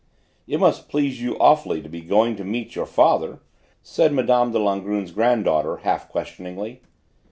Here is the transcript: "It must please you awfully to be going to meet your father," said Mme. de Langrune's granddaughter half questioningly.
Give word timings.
"It 0.47 0.59
must 0.59 0.89
please 0.89 1.21
you 1.21 1.37
awfully 1.37 1.79
to 1.83 1.87
be 1.87 2.01
going 2.01 2.35
to 2.37 2.43
meet 2.43 2.73
your 2.75 2.87
father," 2.87 3.39
said 3.83 4.11
Mme. 4.13 4.51
de 4.51 4.57
Langrune's 4.57 5.11
granddaughter 5.11 5.77
half 5.85 6.09
questioningly. 6.09 6.81